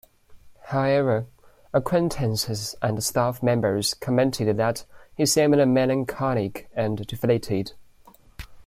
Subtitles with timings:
[0.69, 1.27] However,
[1.73, 4.83] acquaintances and staff members commented that
[5.15, 7.73] he seemed melancholic and deflated.